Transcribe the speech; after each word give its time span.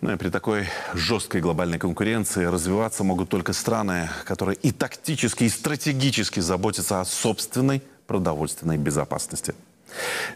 Ну 0.00 0.12
и 0.12 0.16
при 0.16 0.30
такой 0.30 0.66
жесткой 0.94 1.40
глобальной 1.40 1.78
конкуренции 1.78 2.44
развиваться 2.44 3.02
могут 3.02 3.28
только 3.28 3.52
страны, 3.52 4.08
которые 4.24 4.56
и 4.56 4.70
тактически, 4.70 5.44
и 5.44 5.48
стратегически 5.48 6.40
заботятся 6.40 7.00
о 7.00 7.04
собственной 7.04 7.82
продовольственной 8.06 8.78
безопасности. 8.78 9.54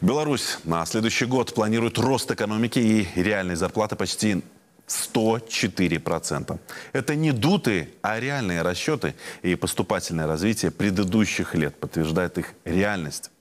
Беларусь 0.00 0.58
на 0.64 0.84
следующий 0.84 1.26
год 1.26 1.54
планирует 1.54 1.98
рост 1.98 2.30
экономики 2.30 2.78
и 2.78 3.08
реальной 3.20 3.54
зарплаты 3.54 3.96
почти 3.96 4.42
104%. 4.88 6.58
Это 6.92 7.14
не 7.14 7.32
дутые, 7.32 7.90
а 8.02 8.20
реальные 8.20 8.62
расчеты 8.62 9.14
и 9.42 9.54
поступательное 9.54 10.26
развитие 10.26 10.70
предыдущих 10.70 11.54
лет 11.54 11.78
подтверждает 11.78 12.38
их 12.38 12.54
реальность. 12.64 13.31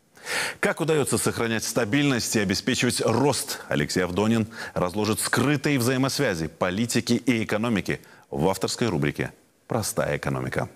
Как 0.59 0.81
удается 0.81 1.17
сохранять 1.17 1.63
стабильность 1.63 2.35
и 2.35 2.39
обеспечивать 2.39 3.01
рост, 3.01 3.61
Алексей 3.67 4.03
Авдонин 4.03 4.47
разложит 4.73 5.19
скрытые 5.19 5.79
взаимосвязи 5.79 6.47
политики 6.47 7.13
и 7.13 7.43
экономики 7.43 8.01
в 8.29 8.47
авторской 8.47 8.87
рубрике 8.87 9.33
«Простая 9.67 10.17
экономика». 10.17 10.69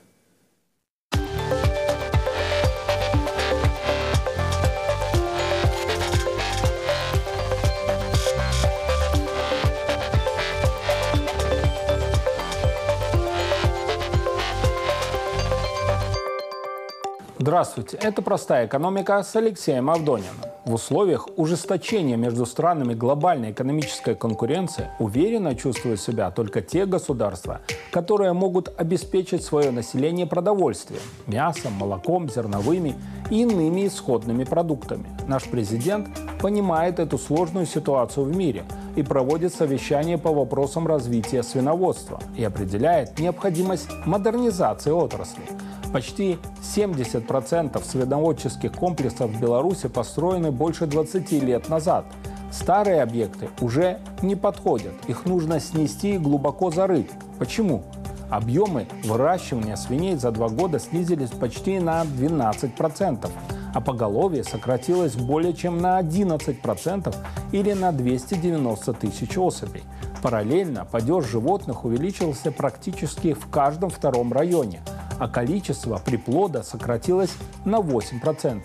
Здравствуйте, 17.45 17.97
это 17.97 18.23
«Простая 18.23 18.65
экономика» 18.65 19.21
с 19.21 19.35
Алексеем 19.35 19.91
Авдониным. 19.91 20.33
В 20.65 20.73
условиях 20.73 21.27
ужесточения 21.37 22.17
между 22.17 22.47
странами 22.47 22.95
глобальной 22.95 23.51
экономической 23.51 24.15
конкуренции 24.15 24.89
уверенно 24.97 25.53
чувствуют 25.53 26.01
себя 26.01 26.31
только 26.31 26.63
те 26.63 26.87
государства, 26.87 27.61
которые 27.91 28.33
могут 28.33 28.73
обеспечить 28.79 29.43
свое 29.43 29.69
население 29.69 30.25
продовольствием– 30.25 31.03
мясом, 31.27 31.73
молоком, 31.73 32.27
зерновыми 32.31 32.95
и 33.29 33.43
иными 33.43 33.85
исходными 33.85 34.43
продуктами. 34.43 35.05
Наш 35.27 35.43
президент 35.43 36.07
понимает 36.41 36.97
эту 36.97 37.19
сложную 37.19 37.67
ситуацию 37.67 38.25
в 38.25 38.35
мире 38.35 38.65
и 38.95 39.03
проводит 39.03 39.53
совещание 39.53 40.17
по 40.17 40.33
вопросам 40.33 40.87
развития 40.87 41.43
свиноводства 41.43 42.19
и 42.35 42.43
определяет 42.43 43.19
необходимость 43.19 43.89
модернизации 44.05 44.91
отрасли– 44.91 45.43
Почти 45.95 46.39
70% 46.61 47.81
свиноводческих 47.81 48.73
комплексов 48.73 49.31
в 49.31 49.39
Беларуси 49.39 49.87
построены 49.87 50.51
больше 50.51 50.87
20 50.87 51.31
лет 51.43 51.69
назад. 51.69 52.03
Старые 52.51 53.01
объекты 53.01 53.47
уже 53.61 53.99
не 54.21 54.35
подходят. 54.35 54.91
Их 55.07 55.23
нужно 55.23 55.61
снести 55.61 56.15
и 56.15 56.17
глубоко 56.17 56.69
зарыть. 56.69 57.09
Почему? 57.39 57.85
Объемы 58.29 58.87
выращивания 59.05 59.77
свиней 59.77 60.17
за 60.17 60.31
два 60.31 60.49
года 60.49 60.79
снизились 60.79 61.29
почти 61.29 61.79
на 61.79 62.01
12%, 62.03 63.29
а 63.75 63.81
поголовье 63.81 64.43
сократилось 64.43 65.13
более 65.13 65.53
чем 65.53 65.77
на 65.77 66.01
11% 66.01 67.15
или 67.51 67.73
на 67.73 67.91
290 67.91 68.93
тысяч 68.93 69.37
особей. 69.37 69.83
Параллельно 70.23 70.85
падеж 70.91 71.25
животных 71.25 71.85
увеличился 71.85 72.51
практически 72.51 73.33
в 73.33 73.47
каждом 73.51 73.91
втором 73.91 74.33
районе– 74.33 74.81
а 75.19 75.27
количество 75.27 76.01
приплода 76.03 76.63
сократилось 76.63 77.31
на 77.63 77.77
8%. 77.77 78.61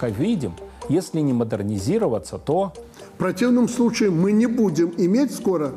Как 0.00 0.12
видим, 0.18 0.54
если 0.88 1.20
не 1.20 1.32
модернизироваться, 1.32 2.38
то... 2.38 2.72
В 3.14 3.18
противном 3.22 3.68
случае 3.68 4.10
мы 4.10 4.32
не 4.32 4.46
будем 4.46 4.92
иметь 4.96 5.32
скоро 5.32 5.72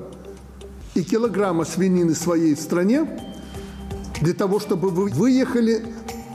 и 0.96 1.04
килограмма 1.04 1.64
свинины 1.66 2.16
в 2.16 2.18
своей 2.18 2.56
стране 2.56 3.06
для 4.22 4.34
того, 4.34 4.60
чтобы 4.60 4.90
вы 4.90 5.10
выехали 5.10 5.86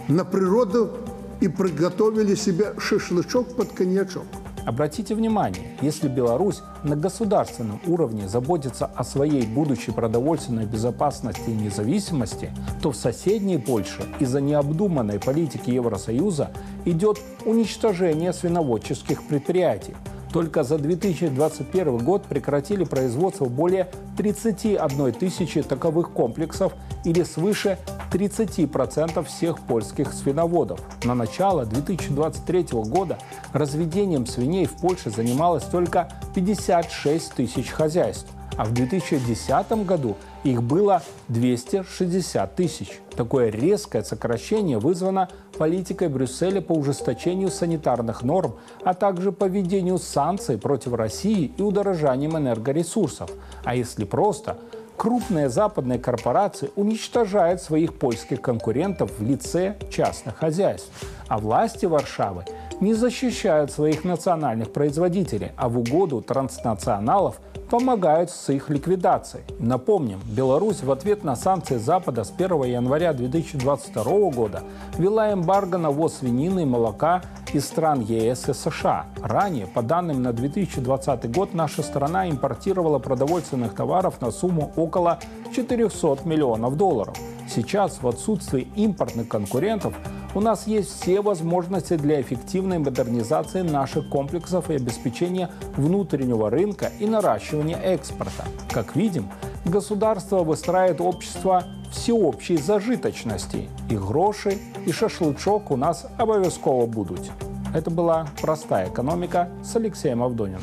на 0.06 0.24
природу 0.24 0.98
и 1.40 1.48
приготовили 1.48 2.34
себе 2.34 2.74
шашлычок 2.78 3.56
под 3.56 3.72
коньячок. 3.72 4.24
Обратите 4.66 5.14
внимание, 5.14 5.76
если 5.80 6.06
Беларусь 6.06 6.60
на 6.84 6.94
государственном 6.94 7.80
уровне 7.86 8.28
заботится 8.28 8.86
о 8.86 9.04
своей 9.04 9.46
будущей 9.46 9.90
продовольственной 9.90 10.66
безопасности 10.66 11.48
и 11.48 11.54
независимости, 11.54 12.52
то 12.82 12.92
в 12.92 12.96
соседней 12.96 13.58
Польше 13.58 14.02
из-за 14.18 14.40
необдуманной 14.40 15.18
политики 15.18 15.70
Евросоюза 15.70 16.50
идет 16.84 17.18
уничтожение 17.46 18.32
свиноводческих 18.32 19.22
предприятий. 19.22 19.94
Только 20.32 20.62
за 20.62 20.78
2021 20.78 21.98
год 21.98 22.24
прекратили 22.26 22.84
производство 22.84 23.46
более 23.46 23.90
31 24.16 25.12
тысячи 25.14 25.62
таковых 25.62 26.10
комплексов 26.12 26.74
или 27.04 27.22
свыше 27.24 27.78
30% 28.10 29.24
всех 29.24 29.60
польских 29.60 30.12
свиноводов. 30.12 30.80
На 31.04 31.14
начало 31.14 31.64
2023 31.64 32.66
года 32.72 33.18
разведением 33.52 34.26
свиней 34.26 34.66
в 34.66 34.72
Польше 34.72 35.10
занималось 35.10 35.64
только 35.64 36.08
56 36.34 37.34
тысяч 37.34 37.70
хозяйств, 37.70 38.28
а 38.56 38.64
в 38.64 38.72
2010 38.72 39.86
году 39.86 40.16
их 40.42 40.62
было 40.62 41.02
260 41.28 42.54
тысяч. 42.54 43.00
Такое 43.14 43.50
резкое 43.50 44.02
сокращение 44.02 44.78
вызвано 44.78 45.28
политикой 45.58 46.08
Брюсселя 46.08 46.60
по 46.60 46.72
ужесточению 46.72 47.50
санитарных 47.50 48.22
норм, 48.22 48.56
а 48.82 48.94
также 48.94 49.32
по 49.32 49.44
введению 49.44 49.98
санкций 49.98 50.58
против 50.58 50.94
России 50.94 51.52
и 51.56 51.62
удорожанием 51.62 52.36
энергоресурсов. 52.36 53.30
А 53.64 53.74
если 53.74 54.04
просто– 54.04 54.58
крупные 55.00 55.48
западные 55.48 55.98
корпорации 55.98 56.70
уничтожают 56.76 57.62
своих 57.62 57.98
польских 57.98 58.42
конкурентов 58.42 59.10
в 59.18 59.22
лице 59.22 59.78
частных 59.90 60.36
хозяйств, 60.36 60.90
а 61.26 61.38
власти 61.38 61.86
Варшавы 61.86 62.44
не 62.80 62.92
защищают 62.92 63.72
своих 63.72 64.04
национальных 64.04 64.74
производителей, 64.74 65.52
а 65.56 65.70
в 65.70 65.78
угоду 65.78 66.20
транснационалов 66.20 67.40
помогают 67.70 68.30
с 68.30 68.50
их 68.52 68.68
ликвидацией. 68.68 69.44
Напомним, 69.58 70.20
Беларусь 70.24 70.82
в 70.82 70.90
ответ 70.90 71.24
на 71.24 71.36
санкции 71.36 71.76
Запада 71.76 72.24
с 72.24 72.32
1 72.36 72.64
января 72.64 73.12
2022 73.12 74.04
года 74.30 74.62
ввела 74.98 75.32
эмбарго 75.32 75.78
на 75.78 75.90
ввоз 75.90 76.18
свинины 76.18 76.62
и 76.62 76.66
молока 76.66 77.22
из 77.52 77.64
стран 77.64 78.00
ЕС 78.00 78.48
и 78.48 78.52
США. 78.52 79.06
Ранее, 79.22 79.66
по 79.66 79.82
данным 79.82 80.22
на 80.22 80.32
2020 80.32 81.30
год, 81.30 81.54
наша 81.54 81.82
страна 81.82 82.28
импортировала 82.28 82.98
продовольственных 82.98 83.74
товаров 83.74 84.20
на 84.20 84.30
сумму 84.30 84.72
около 84.90 85.20
400 85.54 86.18
миллионов 86.24 86.76
долларов. 86.76 87.16
Сейчас, 87.48 88.02
в 88.02 88.08
отсутствии 88.08 88.68
импортных 88.76 89.28
конкурентов, 89.28 89.94
у 90.34 90.40
нас 90.40 90.66
есть 90.66 91.00
все 91.00 91.20
возможности 91.20 91.96
для 91.96 92.20
эффективной 92.20 92.78
модернизации 92.78 93.62
наших 93.62 94.08
комплексов 94.08 94.70
и 94.70 94.74
обеспечения 94.74 95.50
внутреннего 95.76 96.50
рынка 96.50 96.90
и 97.00 97.06
наращивания 97.06 97.76
экспорта. 97.76 98.44
Как 98.70 98.94
видим, 98.94 99.28
государство 99.64 100.44
выстраивает 100.44 101.00
общество 101.00 101.64
всеобщей 101.92 102.56
зажиточности. 102.56 103.68
И 103.88 103.96
гроши, 103.96 104.58
и 104.86 104.92
шашлычок 104.92 105.70
у 105.70 105.76
нас 105.76 106.06
обовязково 106.18 106.86
будут. 106.86 107.30
Это 107.74 107.90
была 107.90 108.26
«Простая 108.40 108.88
экономика» 108.88 109.48
с 109.64 109.74
Алексеем 109.76 110.22
Авдониным. 110.22 110.62